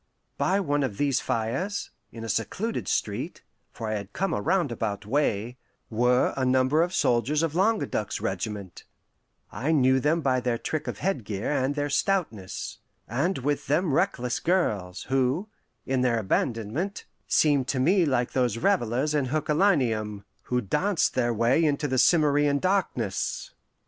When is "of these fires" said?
0.81-1.91